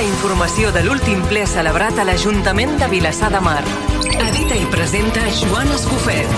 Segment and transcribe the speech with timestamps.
[0.00, 3.60] la informació de l'últim ple celebrat a l'Ajuntament de Vilassar de Mar.
[4.08, 6.30] Edita i presenta Joan Escofet.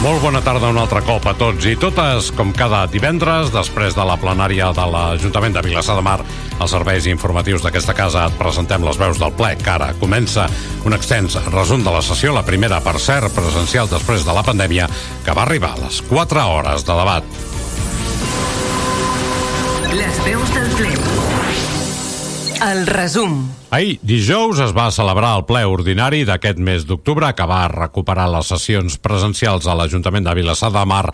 [0.00, 2.30] Molt bona tarda un altre cop a tots i totes.
[2.32, 6.16] Com cada divendres, després de la plenària de l'Ajuntament de Vilassar de Mar,
[6.56, 10.48] als serveis informatius d'aquesta casa et presentem les veus del ple, que ara comença
[10.88, 14.88] un extens resum de la sessió, la primera, per cert, presencial després de la pandèmia,
[15.26, 17.42] que va arribar a les 4 hores de debat.
[19.92, 21.11] Les veus del ple.
[22.62, 23.61] El resum.
[23.72, 28.50] Ahir, dijous, es va celebrar el ple ordinari d'aquest mes d'octubre que va recuperar les
[28.52, 31.06] sessions presencials a l'Ajuntament de Vilassar de Mar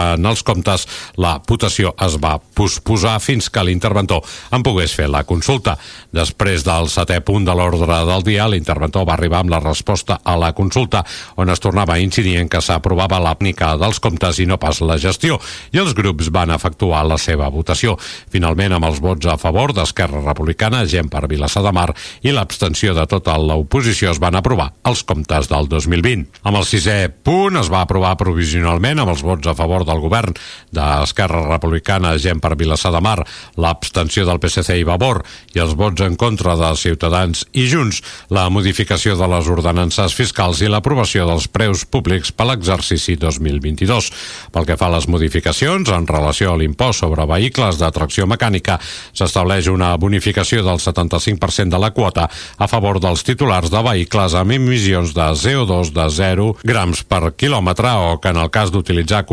[0.00, 0.86] s'aprovaven els comptes,
[1.20, 5.76] la votació es va posposar fins que l'interventor en pogués fer la consulta.
[6.12, 10.36] Després del setè punt de l'ordre del dia, l'interventor va arribar amb la resposta a
[10.36, 11.04] la consulta,
[11.36, 14.98] on es tornava a incidir en que s'aprovava l'àpnica dels comptes i no pas la
[14.98, 15.38] gestió,
[15.72, 17.96] i els grups van efectuar la seva votació.
[18.30, 21.90] Finalment, amb els vots a favor d'Esquerra Republicana, Gent per Vilassar de Mar
[22.22, 26.42] i l'abstenció de tota l'oposició es van aprovar els comptes del 2020.
[26.46, 30.36] Amb el sisè punt es va aprovar provisionalment amb els vots a favor del govern
[30.70, 33.18] d'Esquerra Republicana, gent per Vilassar de Mar,
[33.60, 35.22] l'abstenció del PSC i Vavor
[35.54, 38.00] i els vots en contra de Ciutadans i Junts,
[38.30, 44.10] la modificació de les ordenances fiscals i l'aprovació dels preus públics per l'exercici 2022.
[44.54, 48.78] Pel que fa a les modificacions, en relació a l'impost sobre vehicles de tracció mecànica,
[49.12, 54.54] s'estableix una bonificació del 75% de la quota a favor dels titulars de vehicles amb
[54.56, 59.24] emissions de CO2 de 0 grams per quilòmetre o que en el cas d'utilitzar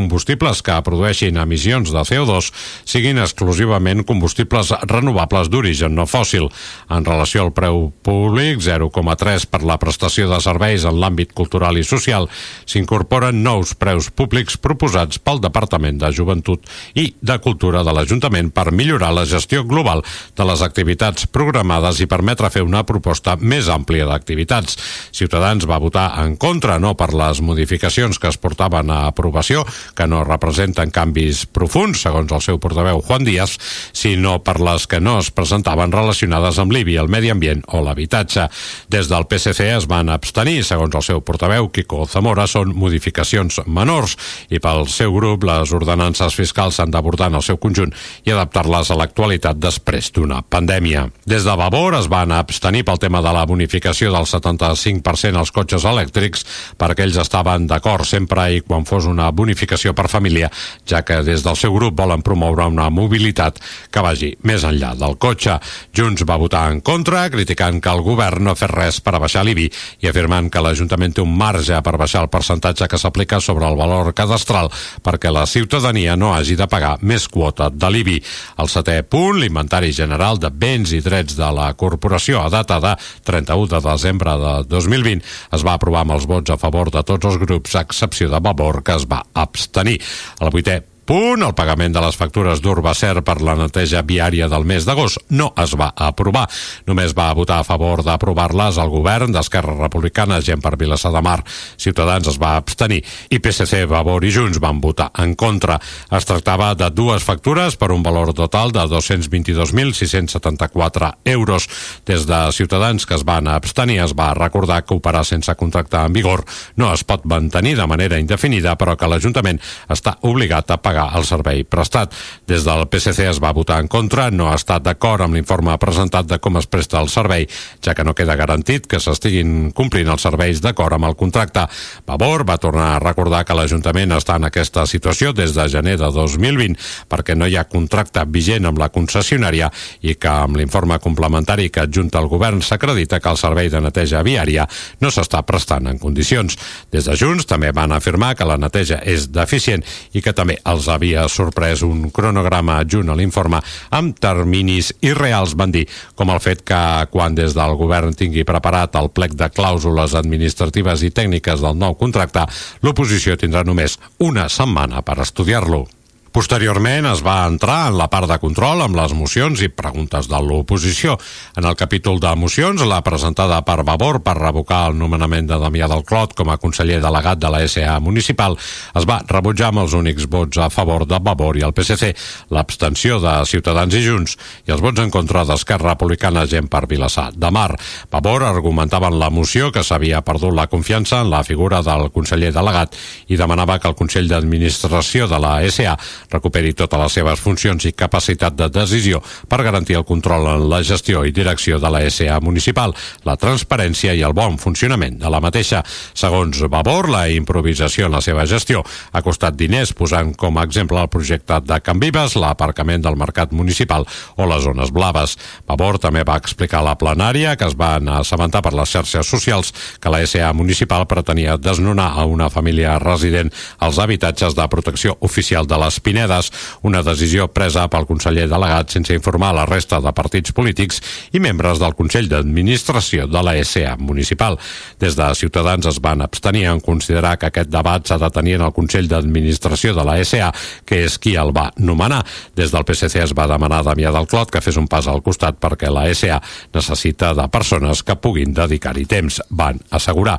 [0.47, 2.51] combustibles que produeixin emissions de CO2
[2.87, 6.47] siguin exclusivament combustibles renovables d'origen no fòssil.
[6.89, 11.83] En relació al preu públic, 0,3 per la prestació de serveis en l'àmbit cultural i
[11.83, 12.29] social,
[12.65, 16.63] s'incorporen nous preus públics proposats pel Departament de Joventut
[16.95, 20.03] i de Cultura de l'Ajuntament per millorar la gestió global
[20.35, 24.77] de les activitats programades i permetre fer una proposta més àmplia d'activitats.
[25.11, 29.65] Ciutadans va votar en contra, no per les modificacions que es portaven a aprovació,
[29.95, 33.57] que no representen canvis profuns, segons el seu portaveu Juan Díaz,
[33.91, 38.47] sinó per les que no es presentaven relacionades amb l'IBI, el medi ambient o l'habitatge.
[38.93, 44.15] Des del PSC es van abstenir, segons el seu portaveu Quico Zamora, són modificacions menors
[44.53, 47.93] i pel seu grup les ordenances fiscals s'han d'abordar en el seu conjunt
[48.25, 51.07] i adaptar-les a l'actualitat després d'una pandèmia.
[51.25, 55.87] Des de Vavor es van abstenir pel tema de la bonificació del 75% als cotxes
[55.87, 56.45] elèctrics
[56.77, 60.49] perquè ells estaven d'acord sempre i quan fos una bonificació per família,
[60.87, 63.61] ja que des del seu grup volen promoure una mobilitat
[63.93, 65.57] que vagi més enllà del cotxe.
[65.95, 69.45] Junts va votar en contra, criticant que el govern no ha fet res per abaixar
[69.45, 69.69] l'IBI
[70.03, 73.77] i afirmant que l'Ajuntament té un marge per baixar el percentatge que s'aplica sobre el
[73.79, 74.71] valor cadastral
[75.03, 78.17] perquè la ciutadania no hagi de pagar més quota de l'IBI.
[78.63, 82.95] El setè punt, l'inventari general de béns i drets de la corporació a data de
[83.27, 85.23] 31 de desembre de 2020
[85.57, 88.39] es va aprovar amb els vots a favor de tots els grups, a excepció de
[88.43, 89.97] Vavor, que es va abstenir.
[90.39, 94.83] El vuitè punt, el pagament de les factures d'Urbacer per la neteja viària del mes
[94.85, 96.49] d'agost no es va aprovar.
[96.87, 101.43] Només va votar a favor d'aprovar-les el govern d'Esquerra Republicana, gent per Vilassar de Mar.
[101.79, 105.79] Ciutadans es va abstenir i PSC, Vavor i Junts van votar en contra.
[106.11, 111.69] Es tractava de dues factures per un valor total de 222.674 euros.
[112.05, 116.13] Des de Ciutadans que es van abstenir es va recordar que operar sense contracte en
[116.13, 116.45] vigor
[116.75, 119.59] no es pot mantenir de manera indefinida, però que l'Ajuntament
[119.93, 122.13] està obligat a pagar pagar el servei prestat.
[122.47, 126.27] Des del PSC es va votar en contra, no ha estat d'acord amb l'informe presentat
[126.27, 127.47] de com es presta el servei,
[127.83, 131.67] ja que no queda garantit que s'estiguin complint els serveis d'acord amb el contracte.
[132.07, 136.09] Vavor va tornar a recordar que l'Ajuntament està en aquesta situació des de gener de
[136.11, 136.77] 2020
[137.09, 139.69] perquè no hi ha contracte vigent amb la concessionària
[140.01, 144.23] i que amb l'informe complementari que adjunta el govern s'acredita que el servei de neteja
[144.23, 144.67] viària
[145.01, 146.57] no s'està prestant en condicions.
[146.91, 149.83] Des de Junts també van afirmar que la neteja és deficient
[150.13, 155.73] i que també els havia sorprès un cronograma adjunt a l'informe amb terminis irreals, van
[155.75, 155.85] dir,
[156.15, 156.79] com el fet que
[157.11, 161.97] quan des del govern tingui preparat el plec de clàusules administratives i tècniques del nou
[161.99, 162.47] contracte,
[162.83, 165.96] l'oposició tindrà només una setmana per estudiar-lo.
[166.31, 170.41] Posteriorment es va entrar en la part de control amb les mocions i preguntes de
[170.43, 171.17] l'oposició.
[171.57, 175.87] En el capítol de mocions, la presentada per Vavor per revocar el nomenament de Damià
[175.89, 178.57] del Clot com a conseller delegat de la SA municipal
[178.97, 182.13] es va rebutjar amb els únics vots a favor de Vavor i el PSC,
[182.53, 184.37] l'abstenció de Ciutadans i Junts
[184.67, 187.71] i els vots en contra d'Esquerra Republicana gent per Vilassar de Mar.
[188.11, 192.51] Vavor argumentava en la moció que s'havia perdut la confiança en la figura del conseller
[192.55, 192.95] delegat
[193.27, 195.97] i demanava que el Consell d'Administració de la SA
[196.31, 200.81] recuperi totes les seves funcions i capacitat de decisió per garantir el control en la
[200.83, 205.41] gestió i direcció de la SA municipal, la transparència i el bon funcionament de la
[205.43, 205.83] mateixa.
[206.13, 210.99] Segons Vavor, la improvisació en la seva gestió ha costat diners posant com a exemple
[211.01, 214.05] el projecte de Can Vives, l'aparcament del mercat municipal
[214.35, 215.37] o les zones blaves.
[215.67, 219.73] Vavor també va explicar a la plenària que es van assabentar per les xarxes socials
[220.01, 225.67] que la SA municipal pretenia desnonar a una família resident als habitatges de protecció oficial
[225.67, 226.53] de les Pinedes,
[226.87, 231.01] una decisió presa pel conseller delegat sense informar la resta de partits polítics
[231.35, 234.55] i membres del Consell d'Administració de la SA municipal.
[235.03, 238.63] Des de Ciutadans es van abstenir en considerar que aquest debat s'ha de tenir en
[238.69, 240.53] el Consell d'Administració de la SA,
[240.87, 242.21] que és qui el va nomenar.
[242.55, 245.19] Des del PSC es va demanar a Damià del Clot que fes un pas al
[245.25, 246.39] costat perquè la SA
[246.71, 250.37] necessita de persones que puguin dedicar-hi temps, van assegurar.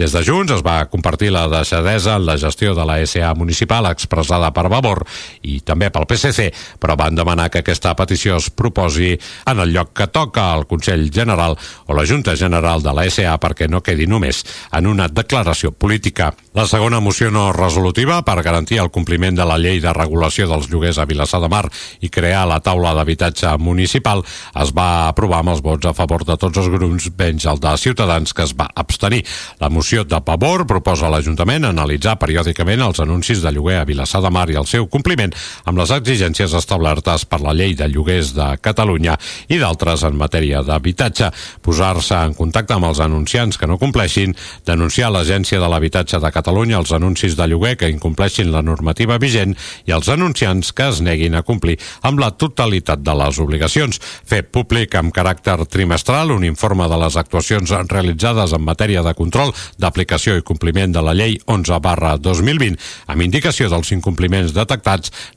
[0.00, 3.92] Des de Junts es va compartir la deixadesa en la gestió de la SA municipal
[3.92, 5.04] expressada per Vavor
[5.42, 6.50] i també pel PSC,
[6.80, 9.12] però van demanar que aquesta petició es proposi
[9.50, 13.36] en el lloc que toca al Consell General o la Junta General de la SA
[13.40, 16.30] perquè no quedi només en una declaració política.
[16.54, 20.68] La segona moció no resolutiva per garantir el compliment de la llei de regulació dels
[20.70, 21.66] lloguers a Vilassar de Mar
[22.00, 24.24] i crear la taula d'habitatge municipal
[24.62, 27.76] es va aprovar amb els vots a favor de tots els grups, menys el de
[27.78, 29.22] Ciutadans que es va abstenir.
[29.60, 34.22] La moció de Pavor proposa a l'Ajuntament analitzar periòdicament els anuncis de lloguer a Vilassar
[34.24, 35.32] de Mar i el seu compliment
[35.64, 39.16] amb les exigències establertes per la llei de lloguers de Catalunya
[39.48, 41.30] i d'altres en matèria d'habitatge,
[41.64, 44.34] posar-se en contacte amb els anunciants que no compleixin,
[44.68, 49.18] denunciar a l'Agència de l'Habitatge de Catalunya els anuncis de lloguer que incompleixin la normativa
[49.22, 49.56] vigent
[49.88, 54.42] i els anunciants que es neguin a complir amb la totalitat de les obligacions, fer
[54.52, 60.36] públic amb caràcter trimestral un informe de les actuacions realitzades en matèria de control d'aplicació
[60.36, 62.76] i compliment de la llei 11 barra 2020
[63.10, 64.89] amb indicació dels incompliments detectats,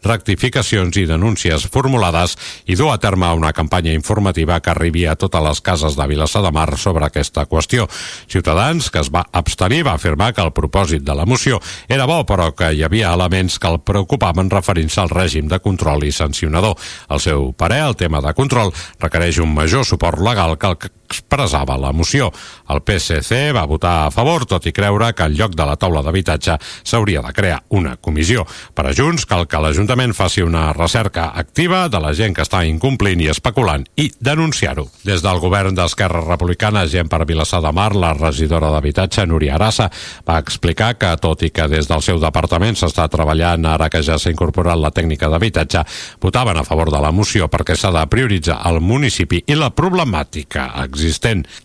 [0.03, 5.43] rectificacions i denúncies formulades i dur a terme una campanya informativa que arribi a totes
[5.43, 7.87] les cases de Vilassar de Mar sobre aquesta qüestió.
[8.27, 12.23] Ciutadans, que es va abstenir, va afirmar que el propòsit de la moció era bo,
[12.25, 16.77] però que hi havia elements que el preocupaven referint-se al règim de control i sancionador.
[17.09, 20.77] Al seu parer, el tema de control requereix un major suport legal que el
[21.13, 22.31] expressava la moció.
[22.73, 26.01] El PSC va votar a favor, tot i creure que en lloc de la taula
[26.03, 28.45] d'habitatge s'hauria de crear una comissió.
[28.73, 32.63] Per a Junts cal que l'Ajuntament faci una recerca activa de la gent que està
[32.65, 34.87] incomplint i especulant i denunciar-ho.
[35.05, 39.89] Des del govern d'Esquerra Republicana, gent per Vilassar de Mar, la regidora d'Habitatge, Núria Arassa,
[40.27, 44.17] va explicar que, tot i que des del seu departament s'està treballant ara que ja
[44.17, 45.83] s'ha incorporat la tècnica d'habitatge,
[46.23, 50.71] votaven a favor de la moció perquè s'ha de prioritzar el municipi i la problemàtica
[50.83, 51.02] existent.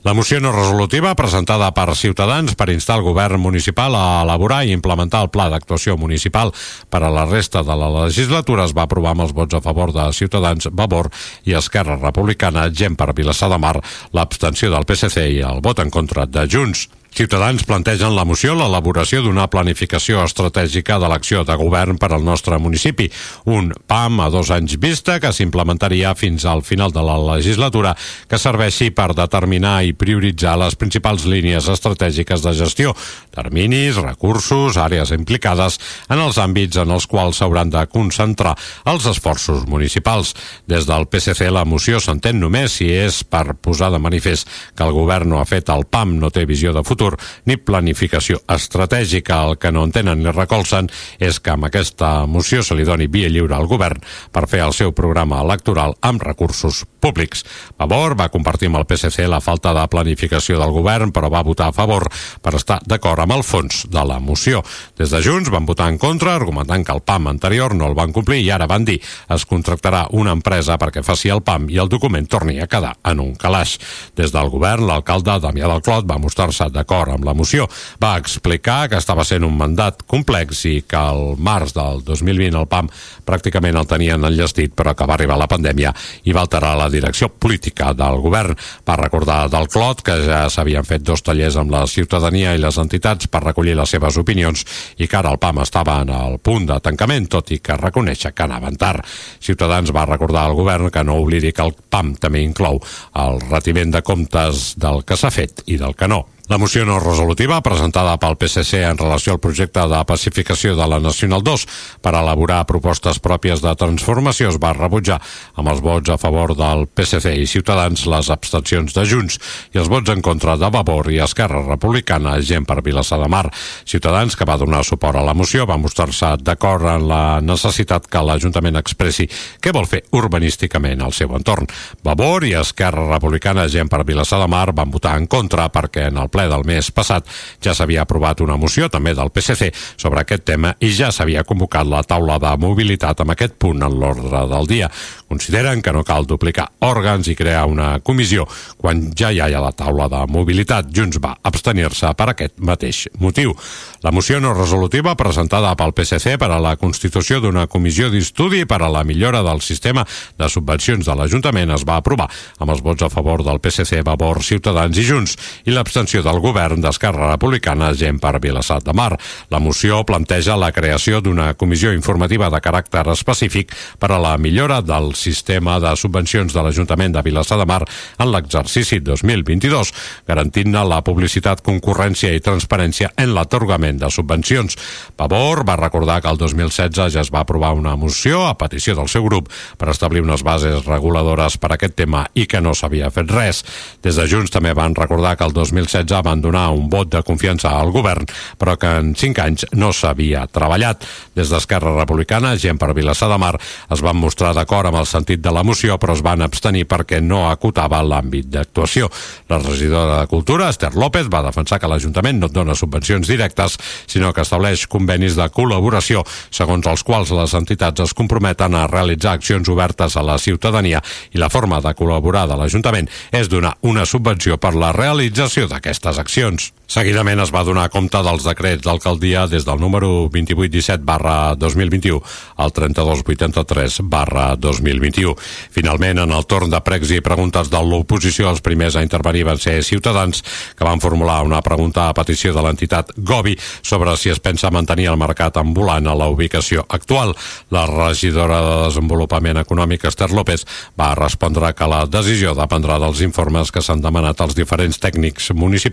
[0.02, 4.75] La moció no resolutiva, presentada per Ciutadans per instar el govern municipal a elaborar i
[4.75, 6.52] implementar el pla d'actuació municipal
[6.90, 9.95] per a la resta de la legislatura, es va aprovar amb els vots a favor
[9.95, 11.12] de Ciutadans, Vavor
[11.47, 13.76] i Esquerra Republicana, gent per Vilassar de Mar,
[14.12, 16.88] l'abstenció del PSC i el vot en contra de Junts.
[17.14, 22.58] Ciutadans plantegen la moció l'elaboració d'una planificació estratègica de l'acció de govern per al nostre
[22.62, 23.08] municipi.
[23.50, 27.94] Un PAM a dos anys vista que s'implementaria fins al final de la legislatura
[28.28, 32.94] que serveixi per determinar i prioritzar les principals línies estratègiques de gestió,
[33.34, 38.54] terminis, recursos, àrees implicades en els àmbits en els quals s'hauran de concentrar
[38.86, 40.34] els esforços municipals.
[40.68, 44.46] Des del PSC la moció s'entén només si és per posar de manifest
[44.76, 47.14] que el govern no ha fet el PAM, no té visió de futur futur
[47.46, 49.44] ni planificació estratègica.
[49.46, 50.88] El que no entenen ni recolzen
[51.22, 54.02] és que amb aquesta moció se li doni via lliure al govern
[54.32, 57.44] per fer el seu programa electoral amb recursos públics.
[57.78, 61.68] Pavor va compartir amb el PSC la falta de planificació del govern, però va votar
[61.70, 62.08] a favor
[62.42, 64.64] per estar d'acord amb el fons de la moció.
[64.98, 68.12] Des de Junts van votar en contra, argumentant que el PAM anterior no el van
[68.12, 68.98] complir i ara van dir
[69.30, 73.22] es contractarà una empresa perquè faci el PAM i el document torni a quedar en
[73.22, 73.78] un calaix.
[74.18, 77.66] Des del govern, l'alcalde Damià del Clot va mostrar-se d'acord amb la moció.
[78.02, 82.68] Va explicar que estava sent un mandat complex i que al març del 2020 el
[82.71, 82.88] PAM
[83.28, 85.92] pràcticament el tenien enllestit, però que va arribar la pandèmia
[86.25, 88.57] i va alterar la direcció política del govern.
[88.88, 92.78] Va recordar del Clot que ja s'havien fet dos tallers amb la ciutadania i les
[92.78, 94.64] entitats per recollir les seves opinions
[94.99, 98.33] i que ara el PAM estava en el punt de tancament, tot i que reconèixer
[98.33, 99.04] que anaven tard.
[99.40, 102.80] Ciutadans va recordar al govern que no oblidi que el PAM també inclou
[103.14, 106.25] el retiment de comptes del que s'ha fet i del que no.
[106.48, 110.96] La moció no resolutiva, presentada pel PSC en relació al projecte de pacificació de la
[110.96, 111.64] Nacional 2
[112.00, 115.18] per elaborar propostes pròpies de transformació, es va rebutjar
[115.60, 119.36] amb els vots a favor del PSC i Ciutadans, les abstencions de Junts
[119.76, 123.44] i els vots en contra de Vavor i Esquerra Republicana, gent per Vilassar de Mar.
[123.84, 128.24] Ciutadans, que va donar suport a la moció, va mostrar-se d'acord en la necessitat que
[128.24, 129.28] l'Ajuntament expressi
[129.60, 131.68] què vol fer urbanísticament al seu entorn.
[132.08, 136.24] Vavor i Esquerra Republicana, gent per Vilassar de Mar, van votar en contra perquè en
[136.24, 137.26] el del mes passat
[137.64, 141.88] ja s'havia aprovat una moció també del PSC sobre aquest tema i ja s'havia convocat
[141.88, 144.90] la taula de mobilitat amb aquest punt en l'ordre del dia.
[145.28, 148.47] Consideren que no cal duplicar òrgans i crear una comissió
[148.78, 150.88] quan ja hi ha la taula de mobilitat.
[150.95, 153.54] Junts va abstenir-se per aquest mateix motiu.
[154.02, 158.80] La moció no resolutiva presentada pel PSC per a la constitució d'una comissió d'estudi per
[158.83, 160.07] a la millora del sistema
[160.38, 162.28] de subvencions de l'Ajuntament es va aprovar
[162.59, 166.82] amb els vots a favor del PSC, Vavor, Ciutadans i Junts i l'abstenció del govern
[166.85, 169.14] d'Esquerra Republicana gent per Vilassat de Mar.
[169.50, 174.82] La moció planteja la creació d'una comissió informativa de caràcter específic per a la millora
[174.85, 177.80] del sistema de subvencions de l'Ajuntament de Vilassar de Mar
[178.18, 179.92] en l'exercici 2022,
[180.28, 184.76] garantint-ne la publicitat, concurrència i transparència en l'atorgament de subvencions.
[185.16, 189.08] Pavor va recordar que el 2016 ja es va aprovar una moció a petició del
[189.08, 193.12] seu grup per establir unes bases reguladores per a aquest tema i que no s'havia
[193.14, 193.64] fet res.
[194.04, 197.72] Des de Junts també van recordar que el 2016 van donar un vot de confiança
[197.78, 198.26] al govern,
[198.58, 201.04] però que en cinc anys no s'havia treballat.
[201.37, 203.54] Des d'Esquerra Republicana, gent per Vilassar de Mar,
[203.90, 207.20] es van mostrar d'acord amb el sentit de la moció, però es van abstenir perquè
[207.22, 209.10] no acotava l'àmbit d'actuació.
[209.48, 214.32] La regidora de Cultura, Esther López, va defensar que l'Ajuntament no dona subvencions directes, sinó
[214.32, 219.68] que estableix convenis de col·laboració, segons els quals les entitats es comprometen a realitzar accions
[219.68, 224.58] obertes a la ciutadania i la forma de col·laborar de l'Ajuntament és donar una subvenció
[224.58, 226.72] per la realització d'aquestes accions.
[226.88, 232.22] Seguidament es va donar compte dels decrets d'alcaldia des del número 2817 barra 2021
[232.56, 235.34] al 3283 barra 2021.
[235.70, 239.60] Finalment, en el torn de pregs i preguntes de l'oposició, els primers a intervenir van
[239.60, 240.40] ser Ciutadans,
[240.76, 245.10] que van formular una pregunta a petició de l'entitat Gobi sobre si es pensa mantenir
[245.12, 247.34] el mercat ambulant a la ubicació actual.
[247.70, 250.64] La regidora de Desenvolupament Econòmic, Esther López,
[250.98, 255.88] va respondre que la decisió dependrà dels informes que s'han demanat als diferents tècnics municipals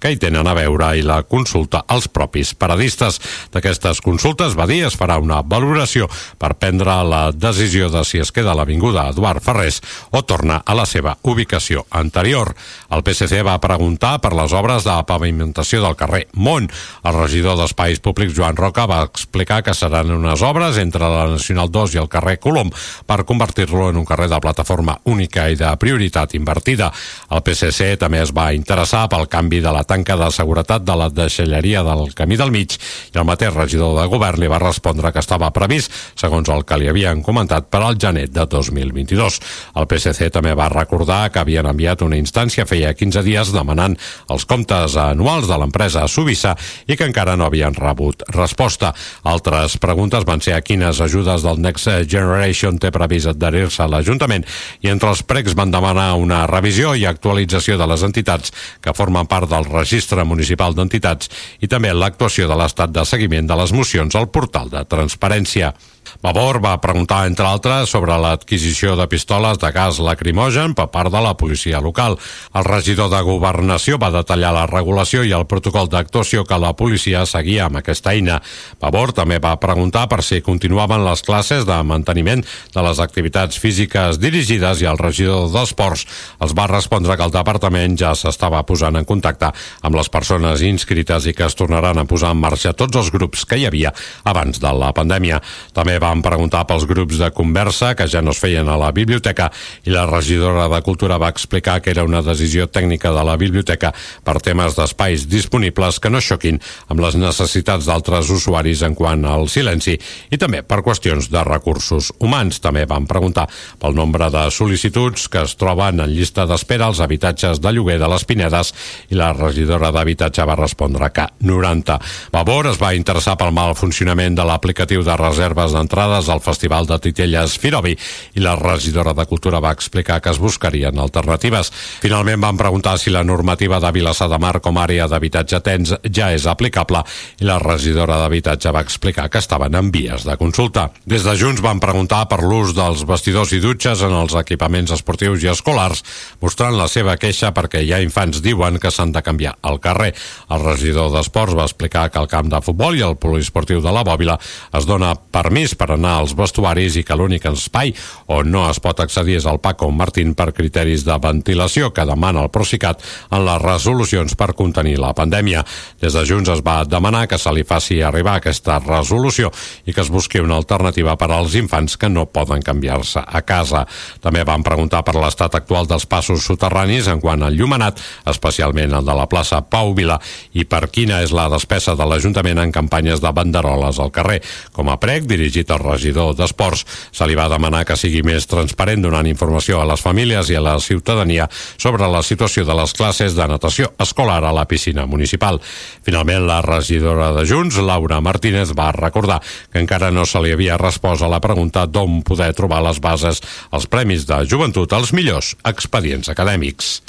[0.00, 3.20] que hi tenen a veure i la consulta als propis paradistes.
[3.52, 8.32] D'aquestes consultes, va dir, es farà una valoració per prendre la decisió de si es
[8.32, 12.54] queda a l'Avinguda Eduard Ferrés o torna a la seva ubicació anterior.
[12.90, 16.68] El PSC va preguntar per les obres de pavimentació del carrer Mont.
[17.04, 21.70] El regidor d'Espais Públics, Joan Roca, va explicar que seran unes obres entre la Nacional
[21.72, 22.70] 2 i el carrer Colom
[23.06, 26.92] per convertir-lo en un carrer de plataforma única i de prioritat invertida.
[27.30, 31.08] El PSC també es va interessar pel canvi de la tanca de seguretat de la
[31.10, 35.22] deixalleria del Camí del Mig i el mateix regidor de govern li va respondre que
[35.22, 39.38] estava previst, segons el que li havien comentat, per al gener de 2022.
[39.76, 43.96] El PSC també va recordar que havien enviat una instància feia 15 dies demanant
[44.28, 46.56] els comptes anuals de l'empresa Subissa
[46.86, 48.92] i que encara no havien rebut resposta.
[49.24, 54.44] Altres preguntes van ser a quines ajudes del Next Generation té previst adherir-se a l'Ajuntament
[54.84, 58.52] i entre els pregs van demanar una revisió i actualització de les entitats
[58.82, 61.30] que formen part del registre municipal d'entitats
[61.60, 65.72] i també l'actuació de l'estat de seguiment de les mocions al portal de transparència.
[66.22, 71.20] Vavor va preguntar, entre altres, sobre l'adquisició de pistoles de gas lacrimogen per part de
[71.22, 72.18] la policia local.
[72.54, 77.24] El regidor de Governació va detallar la regulació i el protocol d'actuació que la policia
[77.26, 78.40] seguia amb aquesta eina.
[78.80, 82.44] Vavor també va preguntar per si continuaven les classes de manteniment
[82.74, 86.06] de les activitats físiques dirigides i el regidor d'Esports
[86.40, 89.50] els va respondre que el departament ja s'estava posant en contacte
[89.82, 93.44] amb les persones inscrites i que es tornaran a posar en marxa tots els grups
[93.46, 93.92] que hi havia
[94.24, 95.40] abans de la pandèmia.
[95.76, 99.48] També van preguntar pels grups de conversa que ja no es feien a la biblioteca
[99.84, 103.92] i la regidora de Cultura va explicar que era una decisió tècnica de la biblioteca
[104.24, 109.48] per temes d'espais disponibles que no xoquin amb les necessitats d'altres usuaris en quant al
[109.48, 109.96] silenci
[110.30, 112.60] i també per qüestions de recursos humans.
[112.60, 113.46] També van preguntar
[113.80, 118.10] pel nombre de sol·licituds que es troben en llista d'espera als habitatges de lloguer de
[118.10, 118.72] les Pinedes
[119.10, 121.98] i la regidora d'Habitatge va respondre que 90.
[122.34, 126.86] Vavor es va interessar pel mal funcionament de l'aplicatiu de reserves de entrades al Festival
[126.90, 127.94] de Titelles Firobi
[128.34, 131.70] i la regidora de Cultura va explicar que es buscarien alternatives.
[132.02, 135.94] Finalment van preguntar si la normativa de Vilassar de Mar com a àrea d'habitatge tens
[136.10, 137.02] ja és aplicable
[137.40, 140.88] i la regidora d'Habitatge va explicar que estaven en vies de consulta.
[141.06, 145.44] Des de Junts van preguntar per l'ús dels vestidors i dutxes en els equipaments esportius
[145.44, 146.02] i escolars,
[146.42, 150.12] mostrant la seva queixa perquè hi ha infants diuen que s'han de canviar al carrer.
[150.50, 154.04] El regidor d'Esports va explicar que el camp de futbol i el poliesportiu de la
[154.06, 154.38] Bòbila
[154.76, 157.92] es dona permís per anar als vestuaris i que l'únic espai
[158.32, 162.42] on no es pot accedir és al Paco Martín per criteris de ventilació que demana
[162.44, 165.64] el Procicat en les resolucions per contenir la pandèmia.
[166.00, 169.52] Des de Junts es va demanar que se li faci arribar aquesta resolució
[169.84, 173.84] i que es busqui una alternativa per als infants que no poden canviar-se a casa.
[174.22, 179.06] També van preguntar per l'estat actual dels passos soterranis en quant al llumenat, especialment el
[179.06, 180.18] de la plaça Pau Vila,
[180.52, 184.40] i per quina és la despesa de l'Ajuntament en campanyes de banderoles al carrer.
[184.72, 188.46] Com a prec dirigit dit al regidor d'Esports, se li va demanar que sigui més
[188.46, 192.94] transparent donant informació a les famílies i a la ciutadania sobre la situació de les
[192.94, 195.58] classes de natació escolar a la piscina municipal.
[196.06, 199.40] Finalment, la regidora de Junts, Laura Martínez, va recordar
[199.72, 203.42] que encara no se li havia respost a la pregunta d'on poder trobar les bases
[203.70, 207.00] als Premis de Joventut als millors expedients acadèmics.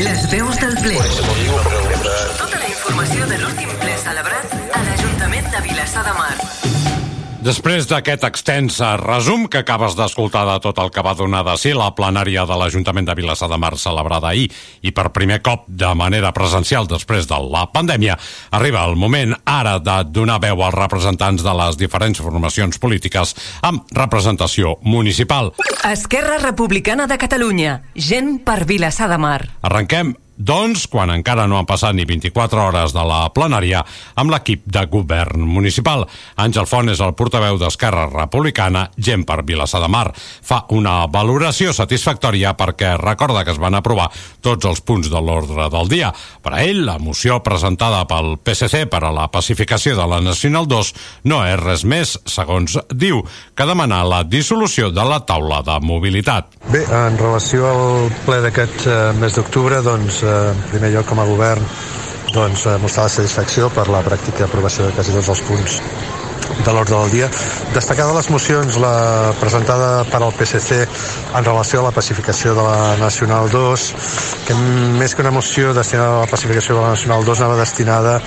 [0.00, 0.98] Les veus del ple.
[7.40, 11.72] Després d'aquest extens resum que acabes d'escoltar de tot el que va donar de si
[11.72, 14.50] la plenària de l'Ajuntament de Vilassar de Mar celebrada ahir
[14.84, 18.18] i per primer cop de manera presencial després de la pandèmia,
[18.52, 23.32] arriba el moment ara de donar veu als representants de les diferents formacions polítiques
[23.64, 25.54] amb representació municipal.
[25.88, 27.78] Esquerra Republicana de Catalunya.
[27.96, 29.38] Gent per Vilassar de Mar.
[29.64, 33.84] Arrenquem doncs, quan encara no han passat ni 24 hores de la plenària,
[34.16, 36.06] amb l'equip de govern municipal.
[36.40, 40.08] Àngel Font és el portaveu d'Esquerra Republicana, gent per Vilassar de Mar.
[40.16, 44.08] Fa una valoració satisfactòria perquè recorda que es van aprovar
[44.40, 46.12] tots els punts de l'ordre del dia.
[46.42, 50.68] Per a ell, la moció presentada pel PSC per a la pacificació de la Nacional
[50.70, 50.92] 2
[51.28, 53.22] no és res més, segons diu,
[53.54, 56.56] que demanar la dissolució de la taula de mobilitat.
[56.70, 61.28] Bé, en relació al ple d'aquest eh, mes d'octubre, doncs, en primer lloc com a
[61.28, 61.66] govern
[62.34, 65.80] doncs, eh, mostrar la satisfacció per la pràctica aprovació de quasi tots els punts
[66.64, 67.28] de l'ordre del dia.
[67.74, 72.64] Destacar de les mocions la presentada per al PSC en relació a la pacificació de
[72.66, 73.86] la Nacional 2,
[74.46, 74.56] que
[74.98, 78.18] més que una moció destinada a la pacificació de la Nacional 2 anava destinada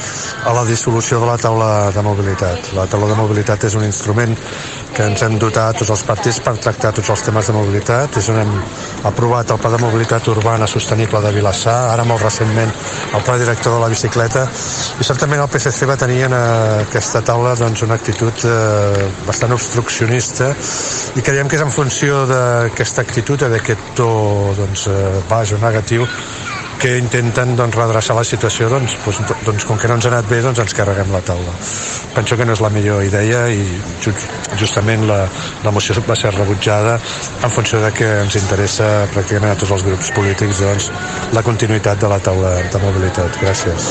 [0.45, 2.73] a la dissolució de la taula de mobilitat.
[2.77, 4.35] La taula de mobilitat és un instrument
[4.93, 8.17] que ens hem dotat tots els partits per tractar tots els temes de mobilitat.
[8.21, 8.51] És on hem
[9.10, 12.71] aprovat el Pla de Mobilitat Urbana Sostenible de Vilassar, ara molt recentment
[13.13, 14.45] el Pla Director de la Bicicleta,
[14.99, 20.53] i certament el PSC va tenir en aquesta taula doncs, una actitud eh, bastant obstruccionista
[21.17, 24.10] i creiem que és en funció d'aquesta actitud, d'aquest to
[24.58, 26.08] doncs, eh, baix o negatiu,
[26.81, 30.29] que intenten doncs, redreçar la situació doncs, doncs, doncs, com que no ens ha anat
[30.29, 31.53] bé doncs ens carreguem la taula
[32.13, 33.63] penso que no és la millor idea i
[34.59, 35.23] justament la,
[35.63, 36.97] la moció va ser rebutjada
[37.43, 40.89] en funció de que ens interessa pràcticament a tots els grups polítics doncs,
[41.36, 43.38] la continuïtat de la taula de mobilitat.
[43.41, 43.89] Gràcies.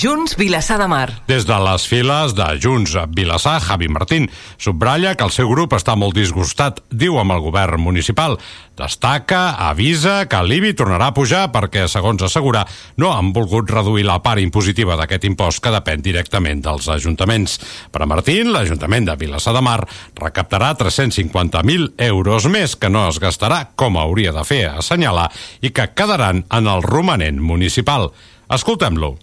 [0.00, 1.08] Junts Vilassar de Mar.
[1.28, 5.96] Des de les files de Junts Vilassar, Javi Martín subratlla que el seu grup està
[5.98, 8.38] molt disgustat, diu amb el govern municipal.
[8.80, 12.64] Destaca, avisa que l'IBI tornarà a pujar perquè, segons assegura,
[12.98, 17.58] no han volgut reduir la part impositiva d'aquest impost que depèn directament dels ajuntaments.
[17.94, 19.78] Per a Martín, l'Ajuntament de Vilassar de Mar
[20.18, 25.30] recaptarà 350.000 euros més que no es gastarà com hauria de fer, assenyalar,
[25.62, 28.10] i que quedaran en el romanent municipal.
[28.50, 29.14] Escoltem-lo.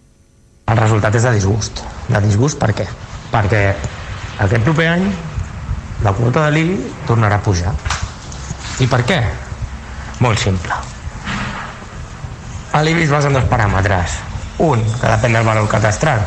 [0.68, 1.84] El resultat és de disgust.
[2.08, 2.88] De disgust per què?
[3.32, 3.64] Perquè
[4.44, 5.08] aquest proper any
[6.06, 7.74] la quota de l'IBI tornarà a pujar.
[8.84, 9.22] I per què?
[10.22, 10.97] Molt simple.
[12.84, 14.18] L'IBI es basa en dos paràmetres.
[14.62, 16.22] Un, que depèn del valor catastral,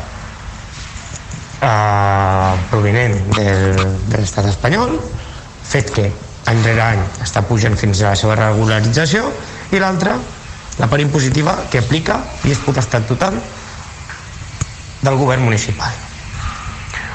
[1.60, 3.78] eh, provinent del,
[4.10, 4.96] de l'estat espanyol,
[5.70, 6.08] fet que
[6.50, 9.30] any rere any està pujant fins a la seva regularització,
[9.70, 10.16] i l'altre,
[10.80, 13.36] la part impositiva que aplica i és potestat total
[15.02, 15.92] del govern municipal.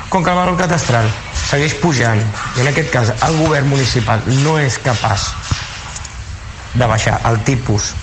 [0.09, 1.09] Com que el valor catastral
[1.45, 2.21] segueix pujant
[2.55, 5.31] i en aquest cas el govern municipal no és capaç
[6.75, 7.93] de baixar el tipus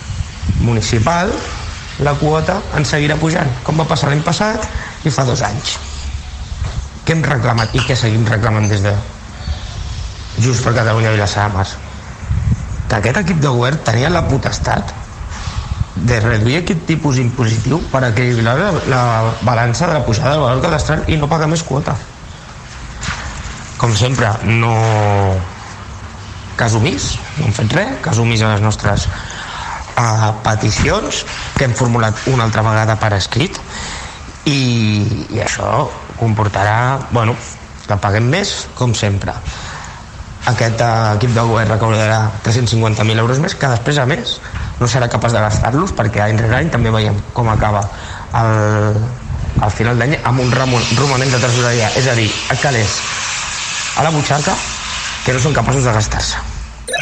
[0.61, 1.33] municipal,
[2.03, 4.65] la quota en seguirà pujant, com va passar l'any passat
[5.07, 5.77] i fa dos anys.
[7.05, 8.95] Què hem reclamat i què seguim reclamant des de
[10.41, 11.67] Just per Catalunya i de Mar?
[12.89, 14.93] Que aquest equip de govern tenia la potestat
[15.97, 19.03] de reduir aquest tipus impositiu per equilibrar la, la
[19.43, 21.97] balança de la pujada del valor cadastral i no pagar més quota.
[23.77, 24.73] Com sempre, no
[26.57, 29.09] cas omís, no hem fet res, cas omís a les nostres
[29.97, 31.25] uh, peticions
[31.57, 33.59] que hem formulat una altra vegada per escrit
[34.49, 34.61] i,
[35.31, 37.37] i això comportarà bueno,
[37.87, 39.35] que paguem més, com sempre.
[40.51, 44.39] Aquest uh, equip de govern recaudarà 350.000 euros més, que després, a més,
[44.81, 47.85] no serà capaç de gastar-los, perquè any rere any també veiem com acaba
[48.41, 49.03] el,
[49.63, 53.01] al final d'any amb un romanent de tresoreria, és a dir, a calés
[53.97, 54.57] a la butxaca
[55.27, 56.41] que no són capaços de gastar-se.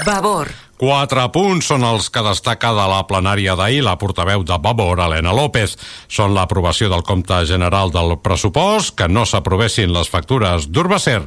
[0.05, 0.51] Vavor.
[0.81, 5.35] Quatre punts són els que destaca de la plenària d'ahir la portaveu de Vavor, Helena
[5.37, 5.75] López.
[6.09, 11.19] Són l'aprovació del compte general del pressupost, que no s'aprovessin les factures d'Urbacer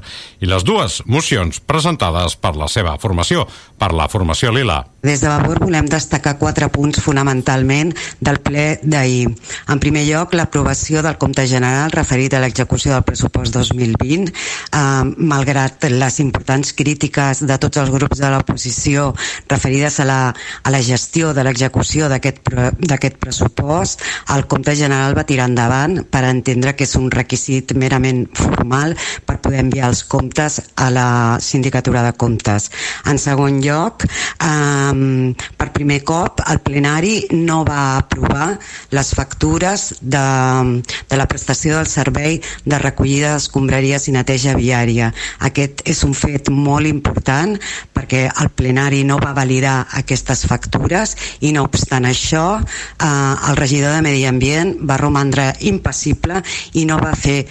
[0.42, 3.46] i les dues mocions presentades per la seva formació,
[3.78, 4.80] per la formació Lila.
[5.04, 9.28] Des de Vavor volem destacar quatre punts fonamentalment del ple d'ahir.
[9.70, 14.82] En primer lloc, l'aprovació del compte general referit a l'execució del pressupost 2020, eh,
[15.20, 19.12] malgrat les importants crítiques de tots els grups de l'oposició
[19.50, 20.20] referides a la,
[20.64, 24.02] a la gestió de l'execució d'aquest pressupost,
[24.36, 29.40] el compte general va tirar endavant per entendre que és un requisit merament formal per
[29.44, 31.10] poder enviar els comptes a la
[31.42, 32.70] sindicatura de comptes.
[33.10, 38.54] En segon lloc, eh, per primer cop el plenari no va aprovar
[38.92, 40.24] les factures de,
[41.10, 45.12] de la prestació del servei de recollida d'escombraries i neteja viària.
[45.40, 47.58] Aquest és un fet molt important
[47.94, 53.06] perquè el plenari no va validar aquestes factures i no obstant això eh,
[53.50, 56.42] el regidor de Medi Ambient va romandre impassible
[56.80, 57.44] i no va fer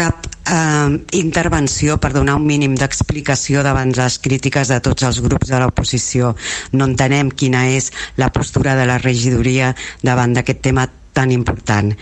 [0.00, 5.50] cap eh, intervenció per donar un mínim d'explicació davant les crítiques de tots els grups
[5.50, 6.34] de l'oposició.
[6.72, 11.94] No entenem quina és la postura de la regidoria davant d'aquest tema tan important.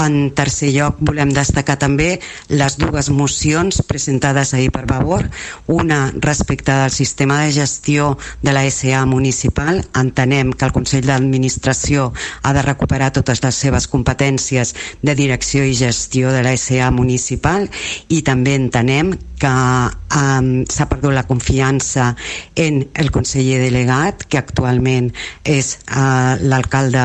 [0.00, 5.28] En tercer lloc, volem destacar també les dues mocions presentades ahir per Vavor,
[5.66, 9.84] una respecte del sistema de gestió de la SA municipal.
[9.94, 15.76] Entenem que el Consell d'Administració ha de recuperar totes les seves competències de direcció i
[15.76, 17.68] gestió de la SA municipal
[18.08, 22.14] i també entenem que um, s'ha perdut la confiança
[22.56, 25.10] en el conseller delegat, que actualment
[25.44, 27.02] és uh, l'alcalde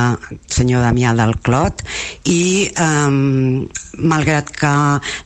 [0.47, 1.48] senyor Damià del Clot,
[2.29, 3.67] i um,
[3.99, 4.71] malgrat que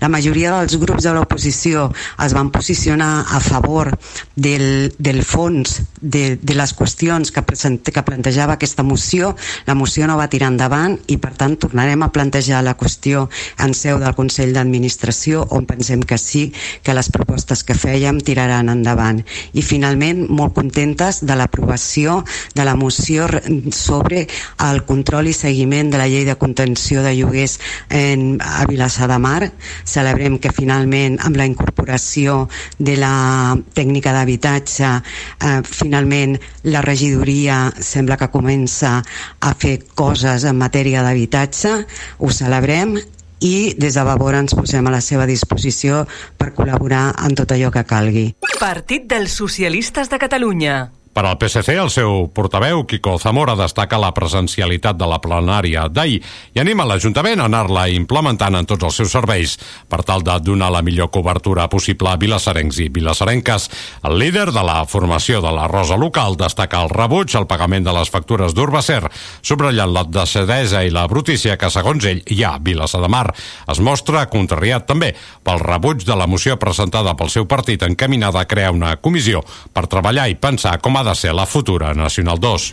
[0.02, 1.90] la majoria dels grups de l'oposició
[2.24, 3.92] es van posicionar a favor
[4.36, 9.34] del, del fons de, de les qüestions que, present, que plantejava aquesta moció,
[9.68, 13.28] la moció no va tirar endavant i per tant tornarem a plantejar la qüestió
[13.64, 16.48] en seu del Consell d'Administració on pensem que sí,
[16.84, 19.22] que les propostes que fèiem tiraran endavant.
[19.54, 22.22] I finalment molt contentes de l'aprovació
[22.56, 23.28] de la moció
[23.72, 24.28] sobre
[24.70, 27.58] el control i seguiment de la llei de contenció de lloguers
[27.90, 29.52] en, a Vilassar de Mar.
[29.84, 32.48] Celebrem que finalment amb la incorporació
[32.78, 36.38] de la tècnica d'habitatge eh, finalment
[36.70, 39.00] la regidoria sembla que comença
[39.42, 41.76] a fer coses en matèria d'habitatge.
[42.20, 42.98] Ho celebrem
[43.44, 46.06] i des de Vavor ens posem a la seva disposició
[46.40, 48.28] per col·laborar en tot allò que calgui.
[48.60, 50.78] Partit dels Socialistes de Catalunya.
[51.14, 56.16] Per al PSC, el seu portaveu, Quico Zamora, destaca la presencialitat de la plenària d'ahir
[56.58, 59.54] i anima l'Ajuntament a anar-la implementant en tots els seus serveis
[59.90, 63.70] per tal de donar la millor cobertura possible a vilassarencs i vilassarenques.
[64.10, 67.94] El líder de la formació de la Rosa Local destaca el rebuig al pagament de
[67.94, 69.04] les factures d'Urbacer,
[69.46, 73.28] subratllant la decidesa i la brutícia que, segons ell, hi ha a Vilassar de Mar.
[73.70, 75.14] Es mostra contrariat també
[75.46, 79.86] pel rebuig de la moció presentada pel seu partit encaminada a crear una comissió per
[79.86, 82.68] treballar i pensar com de ser la futura Nacional 2.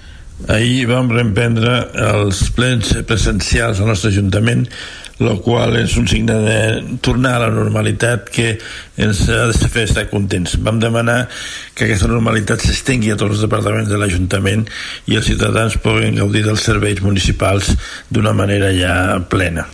[0.49, 1.75] Ahir vam reemprendre
[2.15, 4.65] els plens presencials al nostre Ajuntament
[5.21, 6.61] el qual és un signe de
[7.05, 8.55] tornar a la normalitat que
[9.01, 10.57] ens ha de fer estar contents.
[10.65, 11.27] Vam demanar
[11.75, 14.67] que aquesta normalitat s'estengui a tots els departaments de l'Ajuntament
[15.09, 17.73] i els ciutadans puguin gaudir dels serveis municipals
[18.11, 18.95] d'una manera ja
[19.33, 19.67] plena.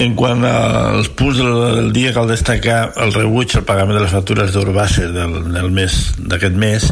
[0.00, 4.52] En quant als punts del dia, cal destacar el rebuig al pagament de les factures
[4.54, 6.86] d'Urbàcer del, del mes d'aquest mes,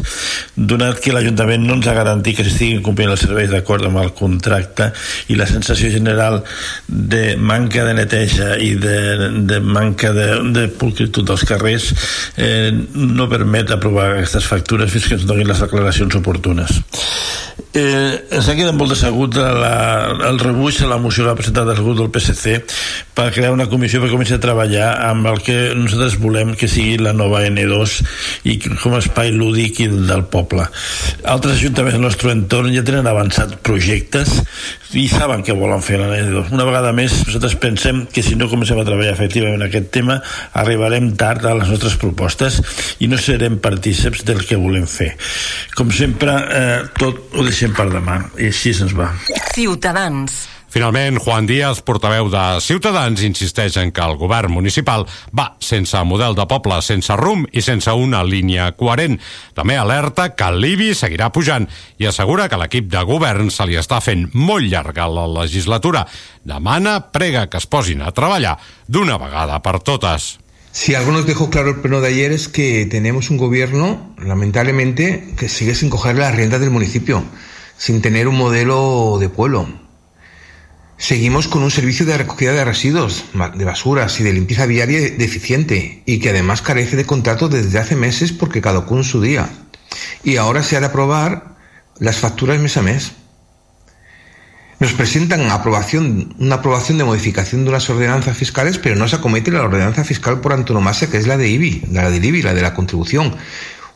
[0.55, 4.11] donat que l'Ajuntament no ens ha garantit que s'estiguin complint els serveis d'acord amb el
[4.17, 4.91] contracte
[5.29, 6.41] i la sensació general
[6.87, 11.91] de manca manca de neteja i de, de manca de, de pulcritud dels carrers
[12.35, 16.81] eh, no permet aprovar aquestes factures fins que ens donin les declaracions oportunes.
[17.69, 19.73] Eh, ens ha quedat molt decebut la,
[20.25, 22.55] el rebuig a la moció que ha presentat el grup del PSC
[23.13, 26.97] per crear una comissió per començar a treballar amb el que nosaltres volem que sigui
[26.97, 27.93] la nova N2
[28.49, 30.65] i com a espai lúdic del poble.
[31.29, 34.39] Altres ajuntaments del nostre entorn ja tenen avançat projectes
[34.97, 36.49] i saben què volen fer la N2.
[36.55, 40.17] Una vegada més, nosaltres pensem que si no comencem a treballar efectivament aquest tema
[40.57, 42.57] arribarem tard a les nostres propostes
[42.97, 45.11] i no serem partíceps del que volem fer.
[45.77, 49.11] Com sempre, eh, tot ho deixem per demà i així se'ns va.
[49.51, 50.45] Ciutadans.
[50.69, 56.37] Finalment, Juan Díaz, portaveu de Ciutadans, insisteix en que el govern municipal va sense model
[56.37, 59.17] de poble, sense rum i sense una línia coherent.
[59.57, 61.65] També alerta que l'IBI seguirà pujant
[61.97, 66.05] i assegura que l'equip de govern se li està fent molt llarga la legislatura.
[66.45, 68.55] Demana, prega que es posin a treballar
[68.87, 70.37] d'una vegada per totes.
[70.71, 75.33] Si algo nos dejó claro el pleno de ayer es que tenemos un gobierno, lamentablemente,
[75.35, 77.25] que sigue sin coger las riendas del municipio
[77.79, 79.67] sin tener un modelo de pueblo.
[80.97, 83.23] Seguimos con un servicio de recogida de residuos,
[83.55, 87.95] de basuras y de limpieza viaria deficiente y que además carece de contrato desde hace
[87.95, 89.49] meses porque caducó en su día.
[90.25, 91.55] Y ahora se ha de aprobar
[91.99, 93.13] las facturas mes a mes.
[94.81, 99.51] Nos presentan aprobación, una aprobación de modificación de unas ordenanzas fiscales, pero no se acomete
[99.51, 102.61] la ordenanza fiscal por antonomasia, que es la de IBI, la de IBI, la de
[102.61, 103.37] la contribución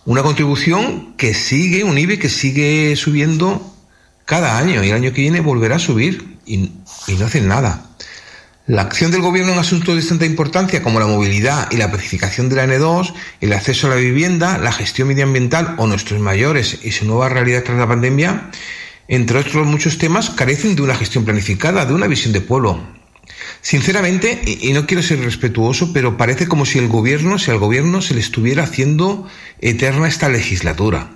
[0.05, 3.72] Una contribución que sigue, un IBE que sigue subiendo
[4.25, 6.71] cada año y el año que viene volverá a subir y,
[7.07, 7.89] no hacen nada.
[8.65, 12.47] La acción del gobierno en asuntos de tanta importancia como la movilidad y la pacificación
[12.47, 16.91] de la N2, el acceso a la vivienda, la gestión medioambiental o nuestros mayores y
[16.91, 18.49] su nueva realidad tras la pandemia,
[19.09, 22.81] entre otros muchos temas, carecen de una gestión planificada, de una visión de pueblo.
[23.61, 28.01] Sinceramente, y no quiero ser respetuoso, pero parece como si el gobierno, si al gobierno
[28.01, 29.27] se le estuviera haciendo
[29.59, 31.09] eterna esta legislatura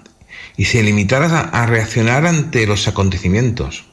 [0.57, 3.85] y se limitara a reaccionar ante los acontecimientos.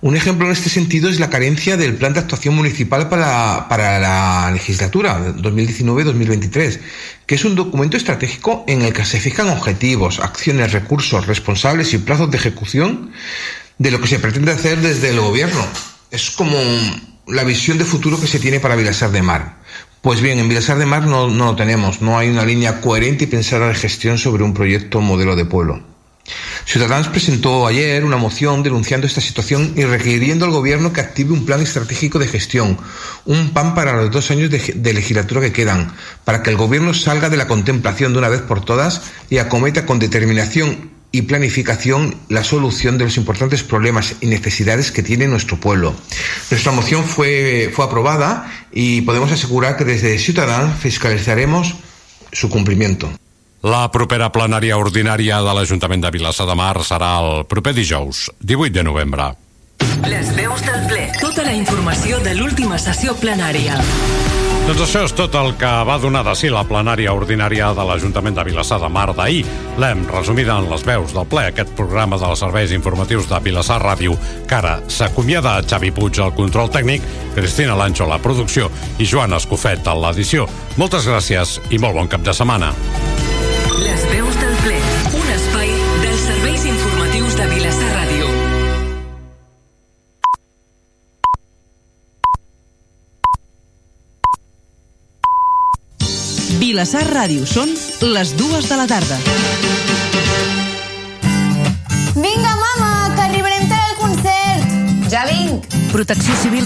[0.00, 3.98] Un ejemplo en este sentido es la carencia del plan de actuación municipal para, para
[3.98, 6.78] la legislatura 2019-2023,
[7.26, 11.98] que es un documento estratégico en el que se fijan objetivos, acciones, recursos, responsables y
[11.98, 13.10] plazos de ejecución
[13.78, 15.66] de lo que se pretende hacer desde el gobierno.
[16.12, 16.56] Es como
[17.26, 19.57] la visión de futuro que se tiene para Vilasar de Mar.
[20.00, 23.24] Pues bien, en Vilasar de Mar no, no lo tenemos, no hay una línea coherente
[23.24, 25.82] y pensada de gestión sobre un proyecto modelo de pueblo.
[26.64, 31.46] Ciudadanos presentó ayer una moción denunciando esta situación y requiriendo al Gobierno que active un
[31.46, 32.78] plan estratégico de gestión,
[33.24, 35.92] un PAN para los dos años de, de, legislatura que quedan,
[36.24, 39.86] para que el Gobierno salga de la contemplación de una vez por todas y acometa
[39.86, 45.58] con determinación y planificación la solución de los importantes problemas y necesidades que tiene nuestro
[45.58, 45.94] pueblo.
[46.50, 51.74] Nuestra moción fue, fue aprobada y podemos asegurar que desde Ciudadanos fiscalizaremos
[52.32, 53.10] su cumplimiento.
[53.62, 58.70] La propera plenària ordinària de l'Ajuntament de Vilassar de Mar serà el proper dijous, 18
[58.76, 59.32] de novembre.
[60.08, 61.04] Les veus del ple.
[61.20, 63.76] Tota la informació de l'última sessió plenària.
[64.68, 68.36] Doncs això és tot el que va donar de si la plenària ordinària de l'Ajuntament
[68.36, 69.40] de Vilassar de Mar d'ahir.
[69.80, 74.18] L'hem resumida en les veus del ple, aquest programa dels serveis informatius de Vilassar Ràdio,
[74.48, 77.04] que ara s'acomiada Xavi Puig al control tècnic,
[77.36, 80.44] Cristina Lancho a la producció i Joan Escofet a l'edició.
[80.76, 82.74] Moltes gràcies i molt bon cap de setmana.
[96.68, 97.70] Vilassar Ràdio són
[98.12, 99.16] les dues de la tarda.
[102.12, 104.76] Vinga, mama, que arribarem tard al concert.
[105.08, 105.64] Ja vinc.
[105.94, 106.48] Protecció Civil